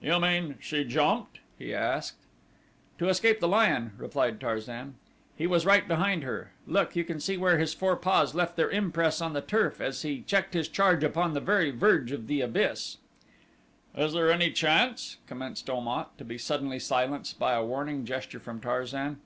"You 0.00 0.18
mean 0.18 0.54
she 0.62 0.84
jumped?" 0.84 1.40
he 1.58 1.74
asked. 1.74 2.16
"To 2.96 3.10
escape 3.10 3.38
the 3.40 3.46
lion," 3.48 3.92
replied 3.98 4.40
Tarzan. 4.40 4.94
"He 5.36 5.46
was 5.46 5.66
right 5.66 5.86
behind 5.86 6.22
her 6.22 6.52
look, 6.66 6.96
you 6.96 7.04
can 7.04 7.20
see 7.20 7.36
where 7.36 7.58
his 7.58 7.74
four 7.74 7.94
paws 7.94 8.34
left 8.34 8.56
their 8.56 8.70
impress 8.70 9.20
in 9.20 9.34
the 9.34 9.42
turf 9.42 9.82
as 9.82 10.00
he 10.00 10.22
checked 10.22 10.54
his 10.54 10.68
charge 10.68 11.04
upon 11.04 11.34
the 11.34 11.40
very 11.40 11.70
verge 11.70 12.12
of 12.12 12.28
the 12.28 12.40
abyss." 12.40 12.96
"Is 13.94 14.14
there 14.14 14.32
any 14.32 14.52
chance" 14.52 15.18
commenced 15.28 15.68
Om 15.68 15.86
at, 15.86 16.16
to 16.16 16.24
be 16.24 16.38
suddenly 16.38 16.78
silenced 16.78 17.38
by 17.38 17.52
a 17.52 17.62
warning 17.62 18.06
gesture 18.06 18.40
from 18.40 18.62
Tarzan. 18.62 19.20